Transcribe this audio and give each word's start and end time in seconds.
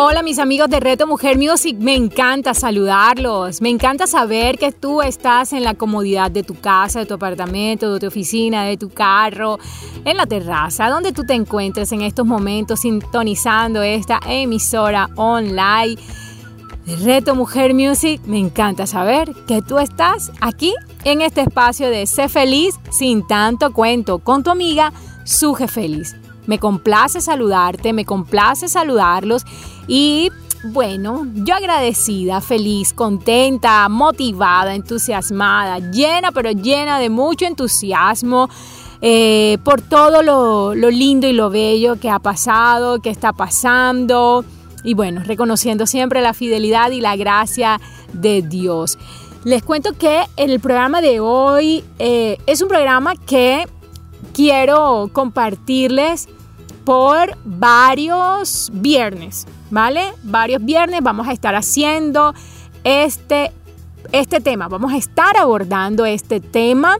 Hola 0.00 0.22
mis 0.22 0.38
amigos 0.38 0.70
de 0.70 0.78
Reto 0.78 1.08
Mujer 1.08 1.36
Music, 1.36 1.76
me 1.76 1.96
encanta 1.96 2.54
saludarlos, 2.54 3.60
me 3.60 3.68
encanta 3.68 4.06
saber 4.06 4.56
que 4.56 4.70
tú 4.70 5.02
estás 5.02 5.52
en 5.52 5.64
la 5.64 5.74
comodidad 5.74 6.30
de 6.30 6.44
tu 6.44 6.54
casa, 6.54 7.00
de 7.00 7.06
tu 7.06 7.14
apartamento, 7.14 7.92
de 7.92 7.98
tu 7.98 8.06
oficina, 8.06 8.62
de 8.62 8.76
tu 8.76 8.90
carro, 8.90 9.58
en 10.04 10.16
la 10.16 10.26
terraza, 10.26 10.88
donde 10.88 11.10
tú 11.10 11.24
te 11.24 11.34
encuentres 11.34 11.90
en 11.90 12.02
estos 12.02 12.24
momentos 12.24 12.82
sintonizando 12.82 13.82
esta 13.82 14.20
emisora 14.24 15.08
online 15.16 15.96
de 16.86 16.94
Reto 17.04 17.34
Mujer 17.34 17.74
Music. 17.74 18.20
Me 18.24 18.38
encanta 18.38 18.86
saber 18.86 19.34
que 19.48 19.62
tú 19.62 19.80
estás 19.80 20.30
aquí 20.40 20.74
en 21.02 21.22
este 21.22 21.40
espacio 21.40 21.90
de 21.90 22.06
Sé 22.06 22.28
Feliz 22.28 22.76
sin 22.92 23.26
tanto 23.26 23.72
cuento 23.72 24.20
con 24.20 24.44
tu 24.44 24.50
amiga 24.50 24.92
Suje 25.24 25.66
Feliz. 25.66 26.14
Me 26.46 26.60
complace 26.60 27.20
saludarte, 27.20 27.92
me 27.92 28.04
complace 28.04 28.68
saludarlos 28.68 29.44
y 29.88 30.30
bueno, 30.62 31.26
yo 31.34 31.54
agradecida, 31.54 32.40
feliz, 32.40 32.92
contenta, 32.92 33.88
motivada, 33.88 34.74
entusiasmada, 34.74 35.78
llena, 35.78 36.30
pero 36.30 36.50
llena 36.50 36.98
de 36.98 37.10
mucho 37.10 37.46
entusiasmo 37.46 38.48
eh, 39.00 39.58
por 39.62 39.80
todo 39.80 40.22
lo, 40.22 40.74
lo 40.74 40.90
lindo 40.90 41.26
y 41.26 41.32
lo 41.32 41.50
bello 41.50 41.98
que 41.98 42.10
ha 42.10 42.18
pasado, 42.18 43.00
que 43.00 43.10
está 43.10 43.32
pasando. 43.32 44.44
Y 44.84 44.94
bueno, 44.94 45.22
reconociendo 45.24 45.86
siempre 45.86 46.20
la 46.20 46.34
fidelidad 46.34 46.90
y 46.90 47.00
la 47.00 47.16
gracia 47.16 47.80
de 48.12 48.42
Dios. 48.42 48.98
Les 49.44 49.62
cuento 49.62 49.92
que 49.92 50.24
el 50.36 50.58
programa 50.60 51.00
de 51.00 51.20
hoy 51.20 51.84
eh, 51.98 52.38
es 52.46 52.60
un 52.60 52.68
programa 52.68 53.14
que 53.14 53.66
quiero 54.32 55.08
compartirles 55.12 56.28
por 56.84 57.36
varios 57.44 58.70
viernes, 58.72 59.46
¿vale? 59.70 60.12
Varios 60.22 60.64
viernes 60.64 61.00
vamos 61.02 61.28
a 61.28 61.32
estar 61.32 61.54
haciendo 61.54 62.34
este, 62.84 63.52
este 64.12 64.40
tema, 64.40 64.68
vamos 64.68 64.92
a 64.92 64.96
estar 64.96 65.36
abordando 65.36 66.06
este 66.06 66.40
tema 66.40 66.98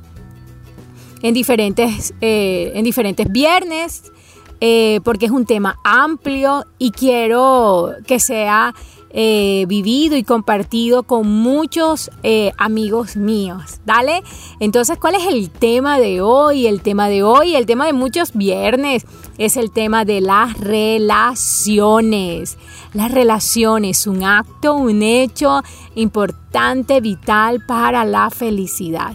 en 1.23 1.35
diferentes, 1.35 2.15
eh, 2.21 2.73
en 2.75 2.85
diferentes 2.85 3.31
viernes, 3.31 4.13
eh, 4.61 5.01
porque 5.05 5.27
es 5.27 5.33
un 5.33 5.47
tema 5.47 5.79
amplio 5.85 6.65
y 6.79 6.91
quiero 6.91 7.93
que 8.07 8.19
sea 8.21 8.75
eh, 9.11 9.65
vivido 9.69 10.19
y 10.19 10.23
compartido 10.23 11.03
con 11.03 11.27
muchos 11.27 12.11
eh, 12.23 12.53
amigos 12.59 13.17
míos. 13.17 13.81
¿Dale? 13.87 14.23
Entonces, 14.61 14.99
¿cuál 14.99 15.15
es 15.15 15.27
el 15.27 15.49
tema 15.49 15.99
de 15.99 16.21
hoy? 16.21 16.67
El 16.67 16.83
tema 16.83 17.09
de 17.09 17.23
hoy, 17.23 17.55
el 17.55 17.65
tema 17.65 17.87
de 17.87 17.95
muchos 17.95 18.35
viernes, 18.35 19.07
es 19.39 19.57
el 19.57 19.71
tema 19.71 20.05
de 20.05 20.21
las 20.21 20.61
relaciones. 20.61 22.59
Las 22.93 23.11
relaciones, 23.11 24.07
un 24.07 24.25
acto, 24.25 24.75
un 24.75 25.03
hecho 25.03 25.63
importante, 25.95 27.01
vital 27.01 27.65
para 27.67 28.05
la 28.05 28.29
felicidad. 28.29 29.15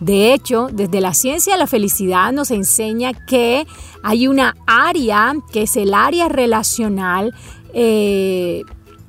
De 0.00 0.34
hecho, 0.34 0.68
desde 0.72 1.00
la 1.00 1.14
ciencia 1.14 1.54
de 1.54 1.58
la 1.58 1.66
felicidad 1.66 2.32
nos 2.32 2.50
enseña 2.50 3.12
que 3.26 3.66
hay 4.06 4.28
una 4.28 4.54
área, 4.66 5.32
que 5.50 5.62
es 5.62 5.76
el 5.78 5.94
área 5.94 6.28
relacional, 6.28 7.34
eh, 7.72 8.60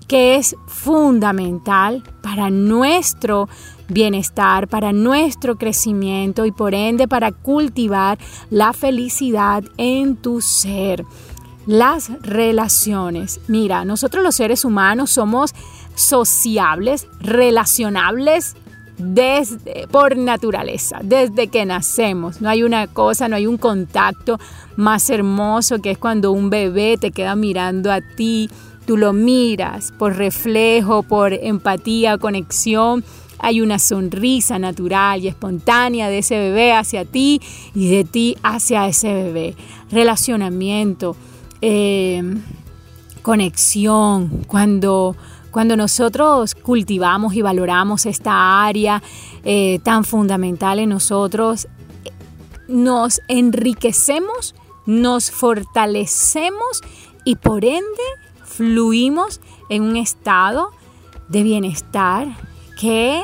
que 0.08 0.38
es 0.38 0.56
fundamental 0.68 2.02
para 2.24 2.50
nuestro 2.50 3.50
bienestar, 3.90 4.70
para 4.70 4.94
nuestro 4.94 5.58
crecimiento 5.58 6.46
y 6.46 6.54
por 6.54 6.74
ende 6.74 7.10
para 7.10 7.34
cultivar 7.34 8.18
la 8.50 8.72
felicidad 8.72 9.66
en 9.76 10.16
tu 10.16 10.40
ser. 10.40 11.04
Las 11.66 12.10
relaciones. 12.22 13.42
Mira, 13.50 13.84
nosotros 13.84 14.24
los 14.24 14.36
seres 14.36 14.64
humanos 14.64 15.10
somos 15.10 15.54
sociables, 15.94 17.08
relacionables 17.20 18.56
desde, 18.98 19.88
por 19.90 20.18
naturaleza, 20.18 21.00
desde 21.04 21.48
que 21.48 21.66
nacemos. 21.66 22.42
No 22.42 22.50
hay 22.50 22.64
una 22.64 22.88
cosa, 22.88 23.28
no 23.28 23.36
hay 23.36 23.48
un 23.48 23.58
contacto 23.58 24.40
más 24.76 25.10
hermoso 25.10 25.80
que 25.80 25.92
es 25.92 25.98
cuando 25.98 26.32
un 26.32 26.50
bebé 26.50 26.98
te 26.98 27.12
queda 27.12 27.36
mirando 27.36 27.92
a 27.92 28.02
ti 28.02 28.50
Tú 28.86 28.98
lo 28.98 29.14
miras 29.14 29.92
por 29.98 30.16
reflejo, 30.16 31.02
por 31.02 31.34
empatía, 31.34 32.20
conexión. 32.20 33.04
Hay 33.40 33.62
una 33.62 33.80
sonrisa 33.80 34.60
natural 34.60 35.24
y 35.24 35.28
espontánea 35.28 36.08
de 36.08 36.20
ese 36.20 36.38
bebé 36.38 36.72
hacia 36.72 37.04
ti 37.04 37.42
y 37.74 37.90
de 37.90 38.04
ti 38.04 38.38
hacia 38.44 38.88
ese 38.88 39.12
bebé. 39.14 39.56
Relacionamiento, 39.92 41.16
eh, 41.62 42.24
conexión, 43.24 44.46
cuando, 44.48 45.16
cuando 45.56 45.78
nosotros 45.78 46.54
cultivamos 46.54 47.34
y 47.34 47.42
valoramos 47.42 48.06
esta 48.06 48.66
área 48.66 49.02
eh, 49.46 49.80
tan 49.84 50.04
fundamental 50.04 50.80
en 50.80 50.90
nosotros, 50.90 51.70
nos 52.68 53.22
enriquecemos, 53.30 54.54
nos 54.86 55.32
fortalecemos 55.32 56.82
y 57.24 57.38
por 57.38 57.64
ende 57.64 57.86
fluimos 58.44 59.40
en 59.70 59.84
un 59.84 59.96
estado 59.96 60.72
de 61.30 61.44
bienestar 61.44 62.28
que 62.78 63.24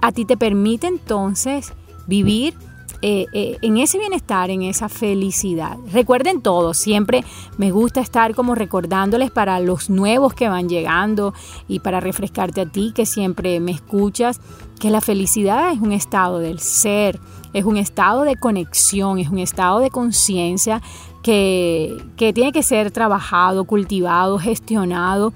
a 0.00 0.12
ti 0.12 0.24
te 0.24 0.36
permite 0.36 0.86
entonces 0.86 1.72
vivir 2.06 2.54
eh, 3.00 3.26
eh, 3.32 3.58
en 3.62 3.76
ese 3.76 3.98
bienestar, 3.98 4.50
en 4.50 4.62
esa 4.62 4.88
felicidad. 4.88 5.76
Recuerden 5.92 6.42
todo, 6.42 6.74
siempre 6.74 7.24
me 7.56 7.70
gusta 7.70 8.00
estar 8.00 8.34
como 8.34 8.54
recordándoles 8.54 9.30
para 9.30 9.60
los 9.60 9.88
nuevos 9.88 10.34
que 10.34 10.48
van 10.48 10.68
llegando 10.68 11.32
y 11.68 11.78
para 11.78 12.00
refrescarte 12.00 12.62
a 12.62 12.66
ti 12.66 12.92
que 12.92 13.06
siempre 13.06 13.60
me 13.60 13.70
escuchas, 13.70 14.40
que 14.80 14.90
la 14.90 15.00
felicidad 15.00 15.72
es 15.72 15.80
un 15.80 15.92
estado 15.92 16.40
del 16.40 16.58
ser, 16.58 17.20
es 17.52 17.64
un 17.64 17.76
estado 17.76 18.22
de 18.22 18.36
conexión, 18.36 19.18
es 19.18 19.28
un 19.28 19.38
estado 19.38 19.78
de 19.78 19.90
conciencia 19.90 20.82
que, 21.22 22.04
tiene 22.16 22.52
que 22.52 22.62
ser 22.62 22.90
trabajado, 22.90 23.64
cultivado, 23.64 24.38
gestionado 24.38 25.32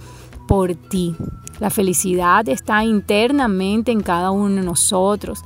por 0.48 0.74
ti. 0.74 1.14
La 1.60 1.70
felicidad 1.70 2.48
está 2.48 2.82
internamente 2.84 3.92
en 3.92 4.00
cada 4.00 4.30
uno 4.30 4.56
de 4.56 4.62
nosotros. 4.62 5.44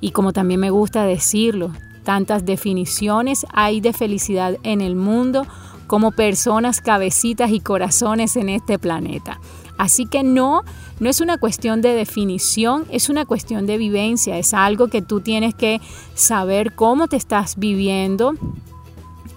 Y 0.00 0.10
como 0.10 0.32
también 0.32 0.60
me 0.60 0.70
gusta 0.70 1.04
decirlo, 1.04 1.72
tantas 2.04 2.44
definiciones 2.44 3.46
hay 3.52 3.80
de 3.80 3.92
felicidad 3.92 4.56
en 4.62 4.80
el 4.80 4.96
mundo 4.96 5.46
como 5.86 6.12
personas, 6.12 6.80
cabecitas 6.80 7.50
y 7.50 7.60
corazones 7.60 8.36
en 8.36 8.48
este 8.48 8.78
planeta. 8.78 9.40
Así 9.78 10.06
que 10.06 10.22
no, 10.22 10.62
no 11.00 11.10
es 11.10 11.20
una 11.20 11.38
cuestión 11.38 11.82
de 11.82 11.94
definición, 11.94 12.86
es 12.90 13.08
una 13.08 13.26
cuestión 13.26 13.66
de 13.66 13.76
vivencia, 13.76 14.38
es 14.38 14.54
algo 14.54 14.88
que 14.88 15.02
tú 15.02 15.20
tienes 15.20 15.54
que 15.54 15.80
saber 16.14 16.74
cómo 16.74 17.08
te 17.08 17.16
estás 17.16 17.56
viviendo, 17.56 18.34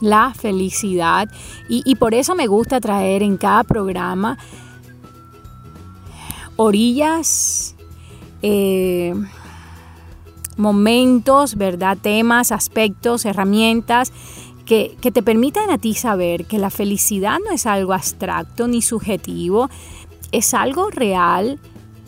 la 0.02 0.34
felicidad 0.34 1.30
y, 1.68 1.96
por 1.96 2.14
eso 2.14 2.36
me 2.36 2.48
gusta 2.48 2.80
traer 2.80 3.22
en 3.22 3.38
cada 3.38 3.64
programa 3.64 4.38
orillas, 6.56 7.76
eh, 8.42 9.14
momentos, 10.60 11.56
¿verdad? 11.56 11.98
Temas, 12.00 12.52
aspectos, 12.52 13.26
herramientas 13.26 14.12
que, 14.70 14.96
te 15.02 15.24
permitan 15.24 15.72
a 15.72 15.80
ti 15.80 15.96
saber 15.96 16.46
que 16.46 16.60
la 16.60 16.70
felicidad 16.70 17.38
no 17.44 17.52
es 17.52 17.66
algo 17.66 17.94
abstracto 17.94 18.68
ni 18.68 18.84
subjetivo, 18.84 19.68
es 20.32 20.54
algo 20.54 20.92
real 20.92 21.60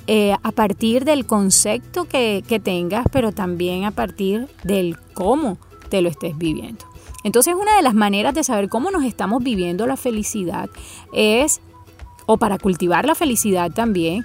eh, 0.06 0.36
a 0.44 0.51
partir 0.51 1.03
del 1.03 1.25
concepto 1.25 2.06
que, 2.06 2.44
que 2.48 2.59
tengas, 2.59 3.06
pero 3.12 3.31
también 3.31 3.86
a 3.86 3.92
partir 3.92 4.48
del 4.63 4.98
cómo 5.15 5.57
te 5.89 6.03
lo 6.03 6.09
estés 6.09 6.38
viviendo. 6.38 6.86
Entonces 7.24 7.56
una 7.59 7.75
de 7.75 7.81
las 7.81 7.95
maneras 7.95 8.36
de 8.36 8.44
saber 8.44 8.69
cómo 8.69 8.92
nos 8.92 9.06
estamos 9.06 9.44
viviendo 9.44 9.88
la 9.88 9.98
felicidad 9.98 10.69
es, 11.13 11.62
o 12.27 12.38
para 12.38 12.59
cultivar 12.59 13.06
la 13.06 13.15
felicidad 13.15 13.71
también, 13.71 14.24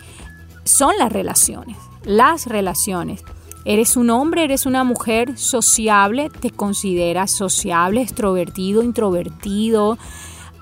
son 0.64 0.92
las 0.98 1.10
relaciones. 1.10 1.78
Las 2.04 2.46
relaciones. 2.46 3.22
Eres 3.68 3.96
un 3.96 4.10
hombre, 4.10 4.44
eres 4.44 4.64
una 4.64 4.84
mujer 4.84 5.36
sociable, 5.36 6.30
te 6.30 6.50
consideras 6.50 7.32
sociable, 7.32 8.00
extrovertido, 8.00 8.80
introvertido, 8.80 9.98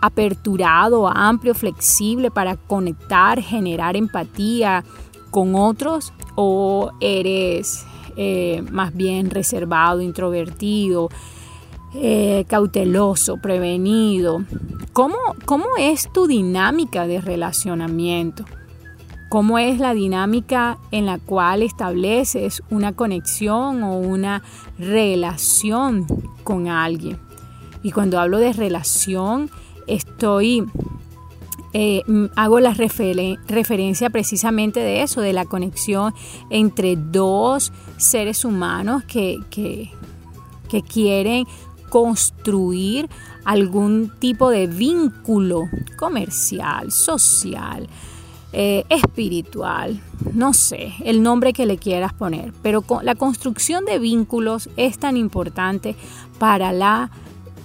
aperturado, 0.00 1.06
amplio, 1.06 1.54
flexible 1.54 2.30
para 2.30 2.56
conectar, 2.56 3.42
generar 3.42 3.94
empatía, 3.94 4.84
con 5.30 5.54
otros 5.54 6.14
o 6.34 6.92
eres 7.00 7.84
eh, 8.16 8.62
más 8.70 8.94
bien 8.94 9.28
reservado, 9.28 10.00
introvertido, 10.00 11.10
eh, 11.94 12.46
cauteloso, 12.48 13.36
prevenido. 13.36 14.44
¿Cómo, 14.94 15.16
¿Cómo 15.44 15.66
es 15.76 16.10
tu 16.10 16.26
dinámica 16.26 17.06
de 17.06 17.20
relacionamiento? 17.20 18.44
¿Cómo 19.34 19.58
es 19.58 19.80
la 19.80 19.94
dinámica 19.94 20.78
en 20.92 21.06
la 21.06 21.18
cual 21.18 21.62
estableces 21.62 22.62
una 22.70 22.92
conexión 22.92 23.82
o 23.82 23.98
una 23.98 24.44
relación 24.78 26.06
con 26.44 26.68
alguien? 26.68 27.18
Y 27.82 27.90
cuando 27.90 28.20
hablo 28.20 28.38
de 28.38 28.52
relación, 28.52 29.50
estoy 29.88 30.64
eh, 31.72 32.04
hago 32.36 32.60
la 32.60 32.74
referencia 32.74 34.08
precisamente 34.08 34.78
de 34.78 35.02
eso, 35.02 35.20
de 35.20 35.32
la 35.32 35.46
conexión 35.46 36.14
entre 36.48 36.94
dos 36.94 37.72
seres 37.96 38.44
humanos 38.44 39.02
que, 39.02 39.40
que, 39.50 39.90
quieren 40.82 41.44
construir 41.88 43.08
algún 43.44 44.12
tipo 44.20 44.50
de 44.50 44.68
vínculo 44.68 45.64
comercial, 45.96 46.92
social, 46.92 47.88
eh, 48.56 48.84
espiritual, 48.88 50.00
no 50.32 50.52
sé, 50.52 50.92
el 51.04 51.24
nombre 51.24 51.52
que 51.52 51.66
le 51.66 51.76
quieras 51.76 52.12
poner, 52.12 52.52
pero 52.62 52.84
la 53.02 53.16
construcción 53.16 53.84
de 53.84 53.98
vínculos 53.98 54.70
es 54.76 54.98
tan 54.98 55.16
importante 55.16 55.96
para, 56.38 56.72
la, 56.72 57.10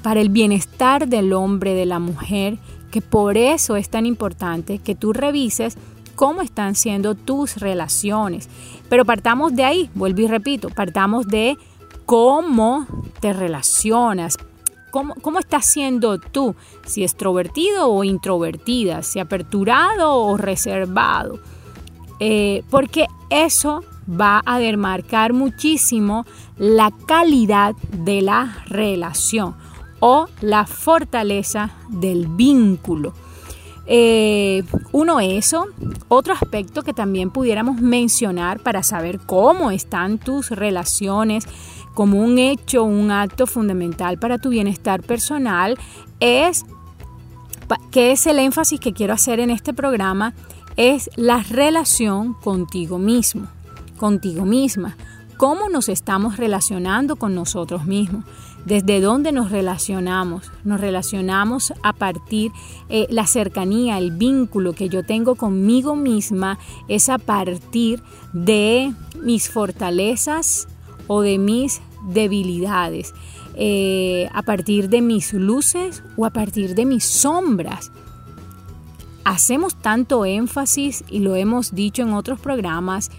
para 0.01 0.19
el 0.19 0.29
bienestar 0.29 1.07
del 1.07 1.33
hombre, 1.33 1.75
de 1.75 1.85
la 1.85 1.99
mujer 1.99 2.57
que 2.89 3.01
por 3.01 3.37
eso 3.37 3.75
es 3.75 3.89
tan 3.89 4.07
importante 4.07 4.79
que 4.79 4.95
tú 4.95 5.13
revises 5.13 5.77
cómo 6.15 6.41
están 6.41 6.73
siendo 6.73 7.13
tus 7.13 7.57
relaciones. 7.57 8.49
Pero 8.89 9.05
partamos 9.05 9.55
de 9.55 9.65
ahí, 9.65 9.89
vuelvo 9.93 10.21
y 10.21 10.27
repito, 10.27 10.69
partamos 10.69 11.27
de 11.27 11.55
cómo 12.05 12.87
te 13.19 13.31
relacionas, 13.31 14.37
cómo, 14.91 15.15
cómo 15.21 15.39
estás 15.39 15.65
siendo 15.65 16.19
tú, 16.19 16.55
si 16.85 17.03
extrovertido 17.03 17.89
o 17.89 18.03
introvertida, 18.03 19.03
si 19.03 19.19
aperturado 19.19 20.15
o 20.15 20.37
reservado. 20.37 21.39
Eh, 22.19 22.63
porque 22.69 23.07
eso 23.29 23.83
va 24.09 24.41
a 24.45 24.59
demarcar 24.59 25.33
muchísimo 25.33 26.25
la 26.57 26.91
calidad 27.05 27.75
de 27.91 28.21
la 28.21 28.63
relación 28.65 29.55
o 29.99 30.27
la 30.41 30.65
fortaleza 30.65 31.71
del 31.89 32.27
vínculo. 32.27 33.13
Eh, 33.91 34.63
uno 34.91 35.19
eso, 35.19 35.65
otro 36.09 36.33
aspecto 36.33 36.83
que 36.83 36.93
también 36.93 37.31
pudiéramos 37.31 37.81
mencionar 37.81 38.59
para 38.59 38.83
saber 38.83 39.19
cómo 39.19 39.71
están 39.71 40.19
tus 40.19 40.51
relaciones 40.51 41.47
como 41.93 42.19
un 42.19 42.37
hecho, 42.37 42.83
un 42.83 43.11
acto 43.11 43.47
fundamental 43.47 44.17
para 44.17 44.37
tu 44.37 44.49
bienestar 44.49 45.01
personal 45.01 45.77
es, 46.19 46.65
que 47.91 48.11
es 48.11 48.25
el 48.27 48.39
énfasis 48.39 48.79
que 48.79 48.93
quiero 48.93 49.13
hacer 49.13 49.39
en 49.39 49.49
este 49.49 49.73
programa, 49.73 50.33
es 50.77 51.09
la 51.15 51.43
relación 51.43 52.33
contigo 52.33 52.97
mismo, 52.99 53.47
contigo 53.97 54.45
misma, 54.45 54.95
cómo 55.37 55.69
nos 55.69 55.89
estamos 55.89 56.37
relacionando 56.37 57.15
con 57.15 57.35
nosotros 57.35 57.85
mismos 57.85 58.25
desde 58.65 59.01
dónde 59.01 59.31
nos 59.31 59.51
relacionamos. 59.51 60.51
Nos 60.63 60.79
relacionamos 60.79 61.73
a 61.83 61.93
partir 61.93 62.51
eh, 62.89 63.07
la 63.09 63.25
cercanía, 63.25 63.97
el 63.97 64.11
vínculo 64.11 64.73
que 64.73 64.89
yo 64.89 65.03
tengo 65.03 65.35
conmigo 65.35 65.95
misma 65.95 66.59
es 66.87 67.09
a 67.09 67.17
partir 67.17 68.01
de 68.33 68.93
mis 69.21 69.49
fortalezas 69.49 70.67
o 71.09 71.21
de 71.21 71.39
mis 71.39 71.81
debilidades, 72.07 73.13
eh, 73.55 74.29
a 74.31 74.43
partir 74.43 74.89
de 74.89 75.01
mis 75.01 75.33
luces 75.33 76.03
o 76.15 76.25
a 76.25 76.29
partir 76.29 76.75
de 76.75 76.85
mis 76.85 77.03
sombras. 77.03 77.91
Hacemos 79.25 79.75
tanto 79.75 80.23
énfasis 80.23 81.03
y 81.09 81.19
lo 81.19 81.35
hemos 81.35 81.73
dicho 81.73 82.03
en 82.03 82.13
otros 82.13 82.39
programas 82.39 83.09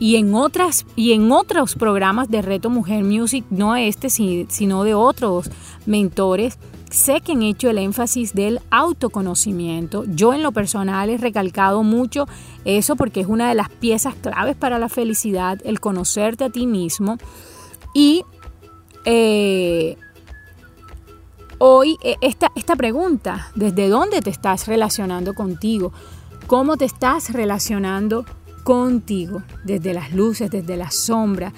y 0.00 0.16
en 0.16 0.34
otras 0.34 0.84
y 0.96 1.12
en 1.12 1.30
otros 1.30 1.76
programas 1.76 2.28
de 2.28 2.42
Reto 2.42 2.68
Mujer 2.68 3.04
Music, 3.04 3.44
no 3.50 3.76
este 3.76 4.10
sino 4.10 4.82
de 4.82 4.94
otros 4.94 5.50
mentores, 5.86 6.58
sé 6.94 7.20
que 7.20 7.32
han 7.32 7.42
hecho 7.42 7.68
el 7.68 7.78
énfasis 7.78 8.34
del 8.34 8.60
autoconocimiento. 8.70 10.04
Yo 10.06 10.32
en 10.32 10.42
lo 10.42 10.52
personal 10.52 11.10
he 11.10 11.18
recalcado 11.18 11.82
mucho 11.82 12.26
eso 12.64 12.96
porque 12.96 13.20
es 13.20 13.26
una 13.26 13.48
de 13.48 13.54
las 13.54 13.68
piezas 13.68 14.14
claves 14.14 14.56
para 14.56 14.78
la 14.78 14.88
felicidad, 14.88 15.58
el 15.64 15.80
conocerte 15.80 16.44
a 16.44 16.50
ti 16.50 16.66
mismo. 16.66 17.18
Y 17.92 18.24
eh, 19.04 19.96
hoy 21.58 21.98
eh, 22.02 22.16
esta, 22.20 22.50
esta 22.54 22.76
pregunta, 22.76 23.50
¿desde 23.54 23.88
dónde 23.88 24.20
te 24.20 24.30
estás 24.30 24.66
relacionando 24.66 25.34
contigo? 25.34 25.92
¿Cómo 26.46 26.76
te 26.76 26.84
estás 26.84 27.32
relacionando 27.32 28.24
contigo, 28.64 29.42
desde 29.62 29.92
las 29.94 30.12
luces, 30.12 30.50
desde 30.50 30.76
la 30.76 30.90
sombra, 30.90 31.52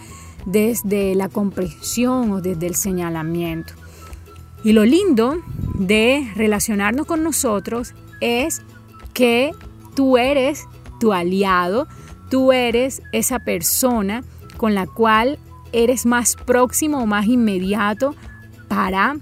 desde 0.44 1.14
la 1.14 1.28
comprensión 1.28 2.32
o 2.32 2.40
desde 2.42 2.66
el 2.66 2.74
señalamiento. 2.74 3.72
Y 4.66 4.72
lo 4.72 4.84
lindo 4.84 5.44
de 5.74 6.28
relacionarnos 6.34 7.06
con 7.06 7.22
nosotros 7.22 7.94
es 8.20 8.62
que 9.14 9.52
tú 9.94 10.18
eres 10.18 10.64
tu 10.98 11.12
aliado, 11.12 11.86
tú 12.30 12.50
eres 12.50 13.00
esa 13.12 13.38
persona 13.38 14.24
con 14.56 14.74
la 14.74 14.88
cual 14.88 15.38
eres 15.70 16.04
más 16.04 16.34
próximo 16.34 16.98
o 16.98 17.06
más 17.06 17.26
inmediato 17.26 18.16
para 18.66 19.18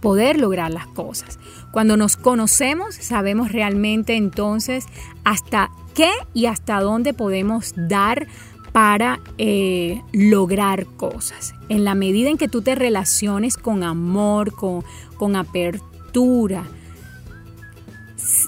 poder 0.00 0.38
lograr 0.38 0.70
las 0.70 0.86
cosas. 0.86 1.40
Cuando 1.72 1.96
nos 1.96 2.16
conocemos, 2.16 2.94
sabemos 2.94 3.50
realmente 3.50 4.14
entonces 4.14 4.86
hasta 5.24 5.70
qué 5.92 6.12
y 6.34 6.46
hasta 6.46 6.80
dónde 6.80 7.14
podemos 7.14 7.74
dar 7.76 8.28
para 8.72 9.20
eh, 9.36 10.02
lograr 10.12 10.86
cosas. 10.96 11.54
En 11.68 11.84
la 11.84 11.94
medida 11.94 12.30
en 12.30 12.38
que 12.38 12.48
tú 12.48 12.62
te 12.62 12.74
relaciones 12.74 13.56
con 13.56 13.82
amor, 13.82 14.52
con, 14.54 15.36
apertura, 15.36 16.64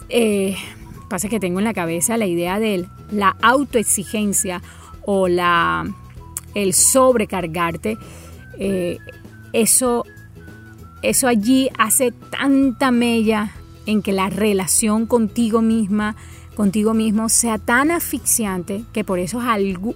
eh, 0.09 0.57
pasa 1.09 1.29
que 1.29 1.41
tengo 1.41 1.59
en 1.59 1.65
la 1.65 1.75
cabeza 1.75 2.17
la 2.17 2.27
idea 2.27 2.59
de 2.59 2.87
la 3.11 3.37
autoexigencia 3.43 4.63
o 5.03 5.29
la, 5.29 5.87
el 6.55 6.73
sobrecargarte, 6.73 7.99
eh, 8.59 8.99
eso, 9.53 10.05
eso 11.03 11.29
allí 11.29 11.69
hace 11.79 12.13
tanta 12.13 12.91
mella 12.91 13.53
en 13.87 14.01
que 14.01 14.13
la 14.13 14.31
relación 14.31 15.07
contigo 15.07 15.61
misma 15.61 16.17
contigo 16.55 16.95
mismo 16.95 17.29
sea 17.29 17.59
tan 17.59 17.91
asfixiante 17.91 18.85
que 18.93 19.05
por 19.05 19.19
eso, 19.19 19.41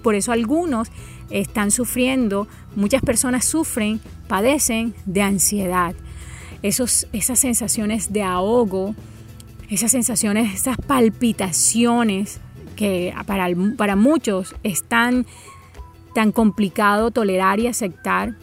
por 0.03 0.15
eso 0.15 0.33
algunos 0.33 0.89
están 1.31 1.71
sufriendo, 1.71 2.49
muchas 2.75 3.03
personas 3.03 3.45
sufren, 3.45 4.01
padecen 4.29 4.95
de 5.07 5.23
ansiedad. 5.23 5.95
Esos, 6.63 7.07
esas 7.13 7.39
sensaciones 7.39 8.13
de 8.13 8.23
ahogo, 8.23 8.95
esas 9.69 9.93
sensaciones, 9.93 10.55
esas 10.55 10.77
palpitaciones 10.77 12.41
que 12.77 13.13
para, 13.27 13.49
para 13.77 13.97
muchos 13.97 14.55
es 14.63 14.85
tan, 14.85 15.27
tan 16.15 16.33
complicado 16.33 17.11
tolerar 17.11 17.61
y 17.61 17.67
aceptar, 17.67 18.37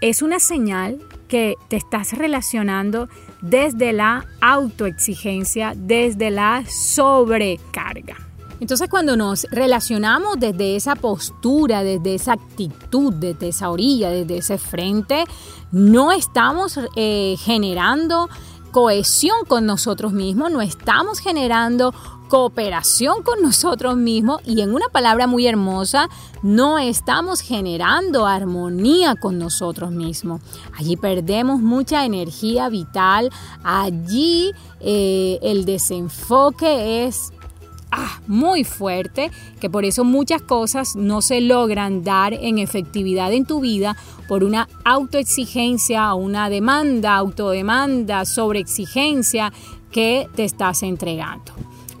es 0.00 0.22
una 0.22 0.38
señal 0.38 0.98
que 1.28 1.54
te 1.68 1.76
estás 1.76 2.12
relacionando 2.12 3.08
desde 3.44 3.92
la 3.92 4.26
autoexigencia, 4.40 5.74
desde 5.76 6.30
la 6.30 6.64
sobrecarga. 6.66 8.16
Entonces 8.58 8.88
cuando 8.88 9.16
nos 9.16 9.46
relacionamos 9.50 10.38
desde 10.38 10.76
esa 10.76 10.96
postura, 10.96 11.82
desde 11.82 12.14
esa 12.14 12.32
actitud, 12.32 13.12
desde 13.12 13.48
esa 13.48 13.68
orilla, 13.68 14.08
desde 14.10 14.38
ese 14.38 14.56
frente, 14.56 15.24
no 15.72 16.12
estamos 16.12 16.80
eh, 16.96 17.36
generando 17.38 18.30
cohesión 18.70 19.44
con 19.46 19.66
nosotros 19.66 20.12
mismos, 20.12 20.50
no 20.50 20.62
estamos 20.62 21.18
generando 21.18 21.94
cooperación 22.34 23.22
con 23.22 23.42
nosotros 23.42 23.96
mismos 23.96 24.40
y 24.44 24.60
en 24.60 24.74
una 24.74 24.88
palabra 24.88 25.28
muy 25.28 25.46
hermosa, 25.46 26.08
no 26.42 26.80
estamos 26.80 27.40
generando 27.40 28.26
armonía 28.26 29.14
con 29.14 29.38
nosotros 29.38 29.92
mismos. 29.92 30.40
Allí 30.76 30.96
perdemos 30.96 31.60
mucha 31.60 32.04
energía 32.04 32.68
vital, 32.70 33.30
allí 33.62 34.50
eh, 34.80 35.38
el 35.42 35.64
desenfoque 35.64 37.06
es 37.06 37.32
ah, 37.92 38.20
muy 38.26 38.64
fuerte, 38.64 39.30
que 39.60 39.70
por 39.70 39.84
eso 39.84 40.02
muchas 40.02 40.42
cosas 40.42 40.96
no 40.96 41.22
se 41.22 41.40
logran 41.40 42.02
dar 42.02 42.34
en 42.34 42.58
efectividad 42.58 43.32
en 43.32 43.46
tu 43.46 43.60
vida 43.60 43.96
por 44.26 44.42
una 44.42 44.68
autoexigencia, 44.84 46.12
una 46.14 46.50
demanda, 46.50 47.14
autodemanda, 47.14 48.24
sobreexigencia 48.24 49.52
que 49.92 50.26
te 50.34 50.42
estás 50.42 50.82
entregando. 50.82 51.52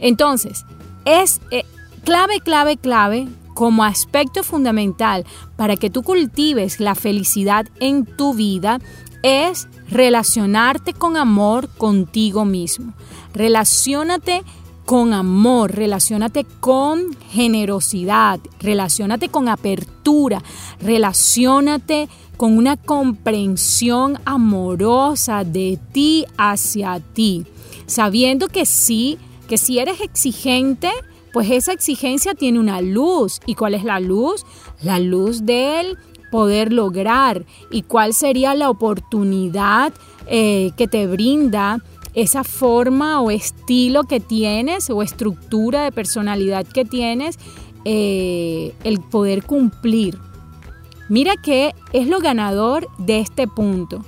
Entonces, 0.04 0.66
es, 1.06 1.40
eh, 1.50 1.64
clave, 2.04 2.40
clave, 2.40 2.76
clave 2.76 3.26
como 3.54 3.84
aspecto 3.84 4.44
fundamental 4.44 5.24
para 5.56 5.76
que 5.76 5.88
tú 5.88 6.02
cultives 6.02 6.78
la 6.78 6.94
felicidad 6.94 7.66
en 7.80 8.04
tu 8.04 8.34
vida 8.34 8.80
es 9.22 9.66
relacionarte 9.88 10.92
con 10.92 11.16
amor 11.16 11.70
contigo 11.70 12.44
mismo. 12.44 12.92
Relaciónate 13.32 14.42
con 14.84 15.14
amor, 15.14 15.74
relacionate 15.74 16.44
con 16.60 17.16
generosidad, 17.30 18.40
relacionate 18.60 19.30
con 19.30 19.48
apertura, 19.48 20.42
relacionate 20.80 22.10
con 22.36 22.58
una 22.58 22.76
comprensión 22.76 24.18
amorosa 24.26 25.44
de 25.44 25.78
ti 25.92 26.26
hacia 26.36 27.00
ti, 27.00 27.46
sabiendo 27.86 28.48
que 28.48 28.66
sí, 28.66 29.18
que 29.48 29.58
si 29.58 29.78
eres 29.78 30.00
exigente, 30.00 30.90
pues 31.32 31.50
esa 31.50 31.72
exigencia 31.72 32.34
tiene 32.34 32.60
una 32.60 32.80
luz. 32.80 33.40
¿Y 33.46 33.54
cuál 33.54 33.74
es 33.74 33.84
la 33.84 34.00
luz? 34.00 34.46
La 34.82 34.98
luz 34.98 35.44
del 35.44 35.98
poder 36.30 36.72
lograr. 36.72 37.44
¿Y 37.70 37.82
cuál 37.82 38.14
sería 38.14 38.54
la 38.54 38.70
oportunidad 38.70 39.92
eh, 40.26 40.70
que 40.76 40.88
te 40.88 41.06
brinda 41.06 41.82
esa 42.14 42.44
forma 42.44 43.20
o 43.20 43.30
estilo 43.30 44.04
que 44.04 44.20
tienes 44.20 44.88
o 44.90 45.02
estructura 45.02 45.82
de 45.82 45.92
personalidad 45.92 46.66
que 46.66 46.84
tienes, 46.84 47.38
eh, 47.84 48.74
el 48.84 49.00
poder 49.00 49.42
cumplir? 49.42 50.18
Mira 51.08 51.36
que 51.36 51.74
es 51.92 52.06
lo 52.06 52.20
ganador 52.20 52.88
de 52.98 53.20
este 53.20 53.46
punto, 53.46 54.04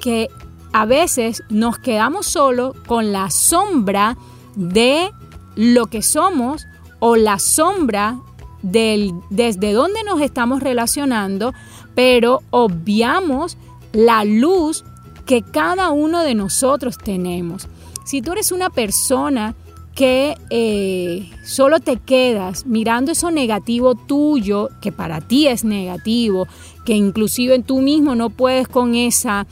que 0.00 0.28
a 0.72 0.86
veces 0.86 1.42
nos 1.50 1.78
quedamos 1.78 2.26
solo 2.26 2.74
con 2.86 3.12
la 3.12 3.30
sombra 3.30 4.16
de 4.58 5.10
lo 5.54 5.86
que 5.86 6.02
somos 6.02 6.66
o 6.98 7.16
la 7.16 7.38
sombra 7.38 8.18
del, 8.62 9.14
desde 9.30 9.72
donde 9.72 10.02
nos 10.02 10.20
estamos 10.20 10.62
relacionando, 10.62 11.54
pero 11.94 12.40
obviamos 12.50 13.56
la 13.92 14.24
luz 14.24 14.84
que 15.26 15.42
cada 15.42 15.90
uno 15.90 16.22
de 16.22 16.34
nosotros 16.34 16.98
tenemos. 16.98 17.68
Si 18.04 18.20
tú 18.20 18.32
eres 18.32 18.50
una 18.50 18.68
persona 18.68 19.54
que 19.94 20.36
eh, 20.50 21.30
solo 21.44 21.80
te 21.80 21.96
quedas 21.96 22.66
mirando 22.66 23.12
eso 23.12 23.30
negativo 23.30 23.94
tuyo, 23.94 24.70
que 24.80 24.92
para 24.92 25.20
ti 25.20 25.46
es 25.46 25.64
negativo, 25.64 26.48
que 26.84 26.94
inclusive 26.94 27.58
tú 27.62 27.80
mismo 27.80 28.14
no 28.14 28.30
puedes 28.30 28.66
con 28.66 28.94
esa, 28.94 29.46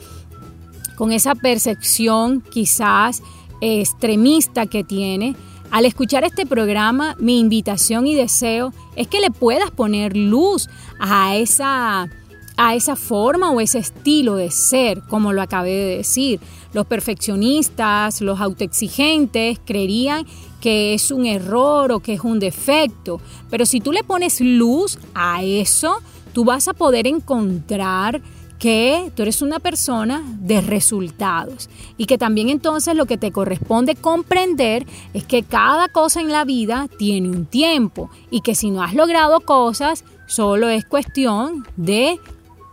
con 0.95 1.11
esa 1.11 1.35
percepción 1.35 2.41
quizás 2.41 3.21
extremista 3.61 4.65
que 4.67 4.83
tiene, 4.83 5.35
al 5.69 5.85
escuchar 5.85 6.23
este 6.23 6.45
programa, 6.45 7.15
mi 7.19 7.39
invitación 7.39 8.07
y 8.07 8.15
deseo 8.15 8.73
es 8.95 9.07
que 9.07 9.19
le 9.19 9.31
puedas 9.31 9.69
poner 9.69 10.15
luz 10.15 10.69
a 10.99 11.35
esa, 11.35 12.09
a 12.55 12.75
esa 12.75 12.95
forma 12.95 13.51
o 13.51 13.59
ese 13.59 13.79
estilo 13.79 14.35
de 14.35 14.49
ser, 14.49 15.01
como 15.09 15.33
lo 15.33 15.41
acabé 15.41 15.71
de 15.71 15.97
decir. 15.97 16.39
Los 16.71 16.85
perfeccionistas, 16.85 18.21
los 18.21 18.39
autoexigentes 18.39 19.59
creerían 19.65 20.25
que 20.61 20.93
es 20.93 21.11
un 21.11 21.25
error 21.25 21.91
o 21.91 21.99
que 21.99 22.13
es 22.13 22.21
un 22.21 22.39
defecto, 22.39 23.19
pero 23.49 23.65
si 23.65 23.79
tú 23.79 23.91
le 23.91 24.03
pones 24.03 24.41
luz 24.41 24.97
a 25.13 25.43
eso, 25.43 25.97
tú 26.33 26.45
vas 26.45 26.67
a 26.67 26.73
poder 26.73 27.07
encontrar 27.07 28.21
que 28.59 29.11
tú 29.15 29.21
eres 29.21 29.41
una 29.41 29.59
persona 29.59 30.23
de 30.39 30.61
resultados 30.61 31.69
y 31.97 32.05
que 32.05 32.17
también 32.17 32.49
entonces 32.49 32.95
lo 32.95 33.05
que 33.05 33.17
te 33.17 33.31
corresponde 33.31 33.95
comprender 33.95 34.85
es 35.13 35.25
que 35.25 35.43
cada 35.43 35.89
cosa 35.89 36.21
en 36.21 36.31
la 36.31 36.43
vida 36.43 36.87
tiene 36.97 37.29
un 37.29 37.45
tiempo 37.45 38.09
y 38.31 38.41
que 38.41 38.55
si 38.55 38.71
no 38.71 38.81
has 38.81 38.93
logrado 38.93 39.41
cosas, 39.41 40.03
solo 40.25 40.69
es 40.69 40.85
cuestión 40.85 41.67
de 41.75 42.19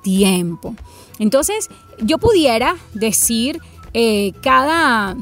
tiempo. 0.03 0.75
Entonces, 1.19 1.69
yo 2.01 2.19
pudiera 2.19 2.77
decir 2.95 3.61
eh, 3.93 4.33
cada 4.43 5.17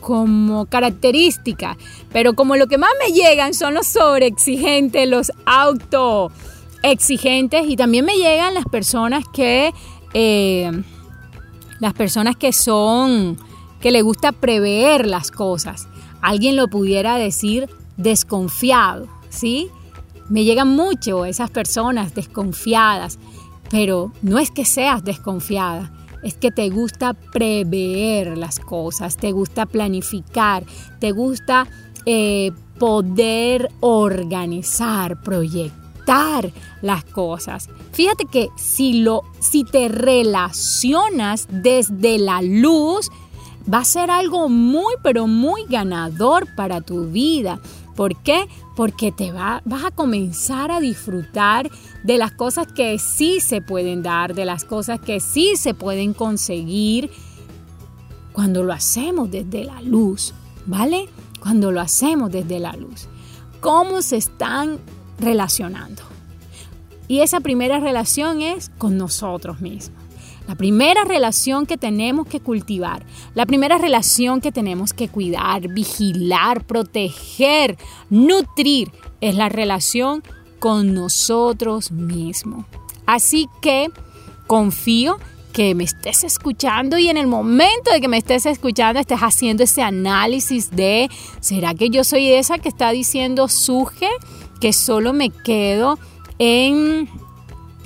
como 0.00 0.64
característica, 0.66 1.76
pero 2.12 2.34
como 2.34 2.56
lo 2.56 2.66
que 2.66 2.78
más 2.78 2.90
me 3.04 3.12
llegan 3.12 3.52
son 3.52 3.74
los 3.74 3.86
sobreexigentes, 3.86 5.06
los 5.08 5.30
auto 5.44 6.32
exigentes 6.82 7.66
y 7.68 7.76
también 7.76 8.04
me 8.04 8.16
llegan 8.16 8.54
las 8.54 8.64
personas 8.64 9.24
que 9.32 9.72
eh, 10.14 10.70
las 11.78 11.94
personas 11.94 12.36
que 12.36 12.52
son 12.52 13.36
que 13.80 13.90
le 13.90 14.02
gusta 14.02 14.32
prever 14.32 15.06
las 15.06 15.30
cosas. 15.30 15.88
Alguien 16.20 16.56
lo 16.56 16.68
pudiera 16.68 17.16
decir 17.16 17.68
desconfiado, 17.96 19.08
¿sí? 19.30 19.68
Me 20.28 20.44
llegan 20.44 20.68
mucho 20.68 21.24
esas 21.24 21.50
personas 21.50 22.14
desconfiadas, 22.14 23.18
pero 23.70 24.12
no 24.22 24.38
es 24.38 24.50
que 24.50 24.64
seas 24.64 25.02
desconfiada, 25.02 25.90
es 26.22 26.34
que 26.34 26.50
te 26.50 26.68
gusta 26.68 27.14
prever 27.14 28.36
las 28.36 28.60
cosas, 28.60 29.16
te 29.16 29.32
gusta 29.32 29.64
planificar, 29.64 30.64
te 30.98 31.12
gusta 31.12 31.66
eh, 32.04 32.52
poder 32.78 33.70
organizar 33.80 35.22
proyectos 35.22 35.79
las 36.82 37.04
cosas. 37.04 37.68
Fíjate 37.92 38.24
que 38.24 38.48
si 38.56 39.02
lo 39.02 39.22
si 39.38 39.64
te 39.64 39.88
relacionas 39.88 41.46
desde 41.50 42.18
la 42.18 42.42
luz 42.42 43.10
va 43.72 43.78
a 43.78 43.84
ser 43.84 44.10
algo 44.10 44.48
muy 44.48 44.94
pero 45.02 45.26
muy 45.26 45.64
ganador 45.68 46.48
para 46.56 46.80
tu 46.80 47.06
vida. 47.06 47.60
¿Por 47.94 48.16
qué? 48.22 48.46
Porque 48.76 49.12
te 49.12 49.30
va, 49.30 49.62
vas 49.66 49.84
a 49.84 49.90
comenzar 49.90 50.70
a 50.70 50.80
disfrutar 50.80 51.70
de 52.02 52.18
las 52.18 52.32
cosas 52.32 52.66
que 52.72 52.98
sí 52.98 53.40
se 53.40 53.60
pueden 53.60 54.02
dar, 54.02 54.34
de 54.34 54.46
las 54.46 54.64
cosas 54.64 55.00
que 55.00 55.20
sí 55.20 55.56
se 55.56 55.74
pueden 55.74 56.14
conseguir 56.14 57.10
cuando 58.32 58.62
lo 58.62 58.72
hacemos 58.72 59.30
desde 59.30 59.64
la 59.64 59.82
luz, 59.82 60.32
¿vale? 60.66 61.08
Cuando 61.40 61.70
lo 61.72 61.80
hacemos 61.80 62.30
desde 62.30 62.58
la 62.58 62.72
luz. 62.72 63.06
¿Cómo 63.60 64.00
se 64.00 64.16
están 64.16 64.78
relacionando. 65.20 66.02
Y 67.08 67.20
esa 67.20 67.40
primera 67.40 67.80
relación 67.80 68.42
es 68.42 68.70
con 68.78 68.96
nosotros 68.96 69.60
mismos. 69.60 70.00
La 70.46 70.54
primera 70.54 71.04
relación 71.04 71.66
que 71.66 71.76
tenemos 71.76 72.26
que 72.26 72.40
cultivar, 72.40 73.04
la 73.34 73.46
primera 73.46 73.78
relación 73.78 74.40
que 74.40 74.50
tenemos 74.50 74.92
que 74.92 75.08
cuidar, 75.08 75.68
vigilar, 75.68 76.64
proteger, 76.64 77.76
nutrir, 78.08 78.90
es 79.20 79.34
la 79.34 79.48
relación 79.48 80.22
con 80.58 80.94
nosotros 80.94 81.92
mismos. 81.92 82.64
Así 83.06 83.48
que 83.60 83.90
confío 84.46 85.18
que 85.52 85.74
me 85.74 85.84
estés 85.84 86.24
escuchando 86.24 86.98
y 86.98 87.08
en 87.08 87.16
el 87.16 87.26
momento 87.26 87.90
de 87.92 88.00
que 88.00 88.08
me 88.08 88.18
estés 88.18 88.46
escuchando 88.46 89.00
estés 89.00 89.20
haciendo 89.20 89.64
ese 89.64 89.82
análisis 89.82 90.70
de, 90.70 91.10
¿será 91.40 91.74
que 91.74 91.90
yo 91.90 92.04
soy 92.04 92.32
esa 92.32 92.58
que 92.58 92.68
está 92.68 92.90
diciendo 92.90 93.48
suje? 93.48 94.08
Que 94.60 94.72
solo 94.72 95.12
me 95.12 95.30
quedo 95.30 95.98
en, 96.38 97.08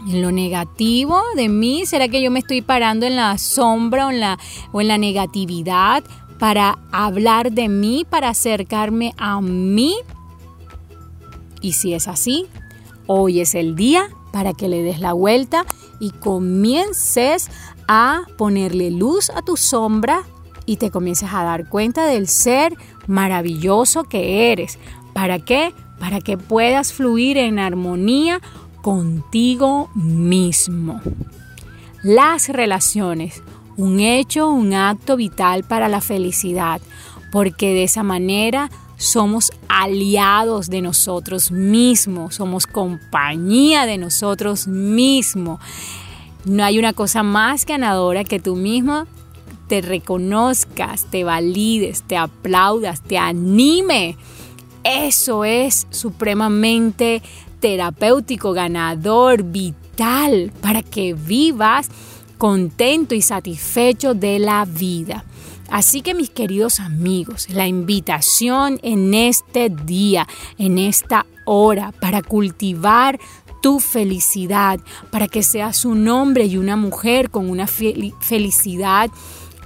lo 0.06 0.32
negativo 0.32 1.22
de 1.36 1.48
mí? 1.48 1.86
¿Será 1.86 2.08
que 2.08 2.20
yo 2.20 2.30
me 2.30 2.40
estoy 2.40 2.60
parando 2.60 3.06
en 3.06 3.16
la 3.16 3.38
sombra 3.38 4.06
o 4.06 4.10
en 4.10 4.20
la, 4.20 4.38
o 4.72 4.80
en 4.80 4.88
la 4.88 4.98
negatividad 4.98 6.04
para 6.38 6.78
hablar 6.92 7.52
de 7.52 7.68
mí, 7.68 8.04
para 8.08 8.28
acercarme 8.28 9.14
a 9.16 9.40
mí? 9.40 9.94
Y 11.60 11.72
si 11.72 11.94
es 11.94 12.08
así, 12.08 12.46
hoy 13.06 13.40
es 13.40 13.54
el 13.54 13.76
día 13.76 14.10
para 14.32 14.52
que 14.52 14.68
le 14.68 14.82
des 14.82 15.00
la 15.00 15.12
vuelta 15.12 15.64
y 16.00 16.10
comiences 16.10 17.48
a 17.88 18.22
ponerle 18.36 18.90
luz 18.90 19.30
a 19.30 19.42
tu 19.42 19.56
sombra 19.56 20.24
y 20.66 20.76
te 20.76 20.90
comiences 20.90 21.30
a 21.32 21.44
dar 21.44 21.68
cuenta 21.68 22.06
del 22.06 22.28
ser 22.28 22.74
maravilloso 23.06 24.04
que 24.04 24.52
eres. 24.52 24.78
¿Para 25.12 25.38
qué? 25.38 25.72
Para 25.98 26.20
que 26.20 26.36
puedas 26.36 26.92
fluir 26.92 27.38
en 27.38 27.58
armonía 27.58 28.40
contigo 28.82 29.90
mismo. 29.94 31.00
Las 32.02 32.48
relaciones, 32.48 33.42
un 33.76 34.00
hecho, 34.00 34.50
un 34.50 34.74
acto 34.74 35.16
vital 35.16 35.64
para 35.64 35.88
la 35.88 36.00
felicidad, 36.00 36.80
porque 37.32 37.68
de 37.68 37.84
esa 37.84 38.02
manera 38.02 38.70
somos 38.96 39.52
aliados 39.68 40.68
de 40.68 40.82
nosotros 40.82 41.50
mismos, 41.50 42.36
somos 42.36 42.66
compañía 42.66 43.86
de 43.86 43.98
nosotros 43.98 44.68
mismos. 44.68 45.60
No 46.44 46.62
hay 46.64 46.78
una 46.78 46.92
cosa 46.92 47.22
más 47.22 47.64
ganadora 47.64 48.22
que 48.24 48.38
tú 48.38 48.54
mismo 48.54 49.06
te 49.68 49.80
reconozcas, 49.80 51.06
te 51.10 51.24
valides, 51.24 52.02
te 52.02 52.16
aplaudas, 52.16 53.00
te 53.02 53.18
anime 53.18 54.16
eso 54.84 55.44
es 55.44 55.86
supremamente 55.90 57.22
terapéutico, 57.60 58.52
ganador, 58.52 59.42
vital, 59.42 60.52
para 60.60 60.82
que 60.82 61.14
vivas 61.14 61.88
contento 62.38 63.14
y 63.14 63.22
satisfecho 63.22 64.14
de 64.14 64.38
la 64.38 64.66
vida. 64.66 65.24
Así 65.70 66.02
que 66.02 66.14
mis 66.14 66.30
queridos 66.30 66.78
amigos, 66.78 67.48
la 67.48 67.66
invitación 67.66 68.78
en 68.82 69.14
este 69.14 69.70
día, 69.70 70.28
en 70.58 70.78
esta 70.78 71.26
hora, 71.46 71.92
para 72.00 72.22
cultivar 72.22 73.18
tu 73.62 73.80
felicidad, 73.80 74.78
para 75.10 75.26
que 75.26 75.42
seas 75.42 75.86
un 75.86 76.06
hombre 76.08 76.44
y 76.44 76.58
una 76.58 76.76
mujer 76.76 77.30
con 77.30 77.48
una 77.48 77.66
felicidad 77.66 79.10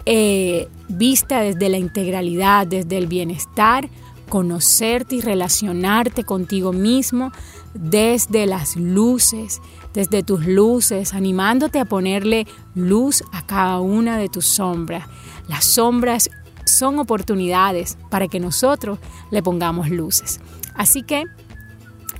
eh, 0.06 0.68
vista 0.88 1.40
desde 1.40 1.68
la 1.68 1.78
integralidad, 1.78 2.66
desde 2.66 2.96
el 2.96 3.08
bienestar, 3.08 3.90
conocerte 4.28 5.16
y 5.16 5.20
relacionarte 5.20 6.24
contigo 6.24 6.72
mismo 6.72 7.32
desde 7.74 8.46
las 8.46 8.76
luces, 8.76 9.60
desde 9.94 10.22
tus 10.22 10.46
luces, 10.46 11.14
animándote 11.14 11.80
a 11.80 11.84
ponerle 11.84 12.46
luz 12.74 13.24
a 13.32 13.46
cada 13.46 13.80
una 13.80 14.18
de 14.18 14.28
tus 14.28 14.46
sombras. 14.46 15.06
Las 15.48 15.64
sombras 15.64 16.30
son 16.64 16.98
oportunidades 16.98 17.96
para 18.10 18.28
que 18.28 18.40
nosotros 18.40 18.98
le 19.30 19.42
pongamos 19.42 19.90
luces. 19.90 20.40
Así 20.74 21.02
que 21.02 21.24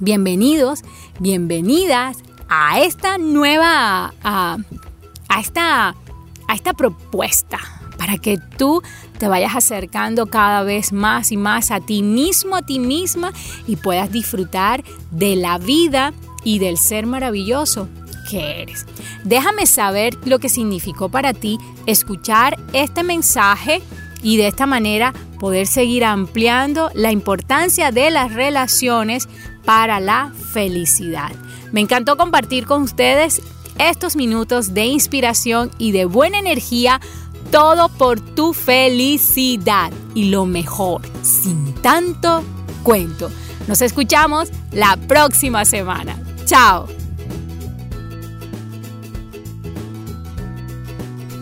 bienvenidos, 0.01 0.81
bienvenidas 1.21 2.19
a 2.49 2.81
esta 2.81 3.19
nueva, 3.19 4.15
a, 4.23 4.59
esta, 5.39 5.89
a 5.89 6.55
esta 6.55 6.73
propuesta 6.73 7.59
para 7.99 8.17
que 8.19 8.39
tú 8.39 8.83
te 9.19 9.29
vayas 9.29 9.57
acercando 9.57 10.27
cada 10.27 10.63
vez 10.63 10.93
más 10.93 11.33
y 11.33 11.37
más 11.37 11.71
a 11.71 11.81
ti 11.81 12.03
mismo, 12.03 12.57
a 12.57 12.63
ti 12.63 12.79
misma 12.79 13.33
y 13.67 13.77
puedas 13.77 14.11
disfrutar 14.11 14.85
de 15.11 15.37
la 15.37 15.59
vida 15.59 16.13
y 16.45 16.59
del 16.59 16.79
ser 16.79 17.07
maravilloso 17.07 17.89
que 18.31 18.63
eres. 18.63 18.87
Déjame 19.25 19.67
saber 19.67 20.17
lo 20.25 20.39
que 20.39 20.49
significó 20.49 21.09
para 21.09 21.33
ti 21.33 21.59
escuchar 21.87 22.59
este 22.73 23.03
mensaje 23.03 23.83
y 24.23 24.37
de 24.37 24.49
esta 24.49 24.67
manera 24.67 25.13
poder 25.39 25.67
seguir 25.67 26.05
ampliando 26.05 26.91
la 26.95 27.13
importancia 27.13 27.93
de 27.93 28.11
las 28.11 28.33
relaciones 28.33 29.29
para 29.65 30.01
la 30.01 30.33
felicidad. 30.53 31.33
Me 31.73 31.81
encantó 31.81 32.17
compartir 32.17 32.67
con 32.67 32.83
ustedes 32.83 33.43
estos 33.79 34.17
minutos 34.17 34.75
de 34.75 34.87
inspiración 34.87 35.71
y 35.79 35.93
de 35.93 36.05
buena 36.05 36.39
energía, 36.39 37.01
todo 37.51 37.89
por 37.89 38.21
tu 38.21 38.53
felicidad 38.53 39.93
y 40.15 40.31
lo 40.31 40.47
mejor, 40.47 41.03
sin 41.23 41.75
tanto 41.75 42.43
cuento. 42.83 43.31
Nos 43.67 43.83
escuchamos 43.83 44.49
la 44.73 44.97
próxima 44.97 45.65
semana. 45.65 46.19
Chao. 46.45 46.87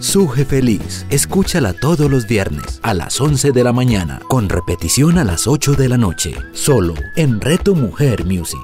Suje 0.01 0.45
Feliz, 0.45 1.05
escúchala 1.11 1.73
todos 1.73 2.11
los 2.11 2.27
viernes 2.27 2.81
a 2.83 2.95
las 2.95 3.21
11 3.21 3.53
de 3.53 3.65
la 3.65 3.73
mañana, 3.73 4.21
con 4.29 4.49
repetición 4.49 5.19
a 5.19 5.25
las 5.25 5.47
8 5.47 5.75
de 5.75 5.89
la 5.89 5.97
noche, 5.97 6.35
solo 6.53 6.95
en 7.17 7.41
Reto 7.41 7.75
Mujer 7.75 8.25
Music. 8.25 8.59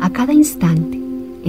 A 0.00 0.10
cada 0.10 0.32
instante 0.32 0.89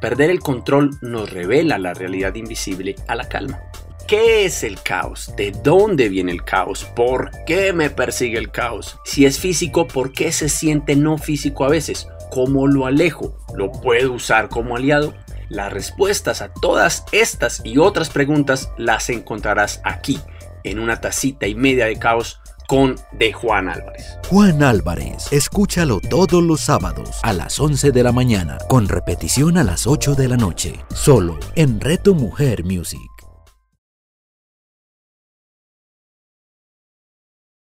Perder 0.00 0.30
el 0.30 0.40
control 0.40 0.90
nos 1.02 1.30
revela 1.30 1.78
la 1.78 1.92
realidad 1.92 2.34
invisible 2.34 2.96
a 3.06 3.14
la 3.14 3.28
calma. 3.28 3.60
¿Qué 4.08 4.46
es 4.46 4.64
el 4.64 4.82
caos? 4.82 5.32
¿De 5.36 5.52
dónde 5.52 6.08
viene 6.08 6.32
el 6.32 6.42
caos? 6.42 6.84
¿Por 6.96 7.30
qué 7.46 7.72
me 7.72 7.90
persigue 7.90 8.38
el 8.38 8.50
caos? 8.50 8.98
Si 9.04 9.26
es 9.26 9.38
físico, 9.38 9.86
¿por 9.86 10.12
qué 10.12 10.32
se 10.32 10.48
siente 10.48 10.96
no 10.96 11.18
físico 11.18 11.64
a 11.64 11.68
veces? 11.68 12.08
¿Cómo 12.32 12.66
lo 12.66 12.86
alejo? 12.86 13.36
¿Lo 13.54 13.70
puedo 13.70 14.14
usar 14.14 14.48
como 14.48 14.74
aliado? 14.74 15.14
Las 15.48 15.72
respuestas 15.72 16.42
a 16.42 16.52
todas 16.52 17.04
estas 17.12 17.60
y 17.62 17.78
otras 17.78 18.08
preguntas 18.08 18.72
las 18.78 19.10
encontrarás 19.10 19.80
aquí, 19.84 20.18
en 20.64 20.78
una 20.78 21.00
tacita 21.00 21.46
y 21.46 21.54
media 21.54 21.86
de 21.86 21.98
caos 21.98 22.40
con 22.70 22.94
de 23.10 23.32
Juan 23.32 23.68
Álvarez. 23.68 24.16
Juan 24.28 24.62
Álvarez, 24.62 25.32
escúchalo 25.32 25.98
todos 25.98 26.40
los 26.40 26.60
sábados 26.60 27.18
a 27.24 27.32
las 27.32 27.58
11 27.58 27.90
de 27.90 28.04
la 28.04 28.12
mañana, 28.12 28.58
con 28.68 28.86
repetición 28.86 29.58
a 29.58 29.64
las 29.64 29.88
8 29.88 30.14
de 30.14 30.28
la 30.28 30.36
noche, 30.36 30.74
solo 30.94 31.36
en 31.56 31.80
Reto 31.80 32.14
Mujer 32.14 32.62
Music. 32.62 33.09